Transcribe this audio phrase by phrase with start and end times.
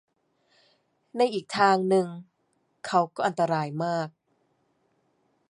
[1.17, 2.07] ในอีกทางนึง
[2.87, 4.09] เขาก็อันตรายมาก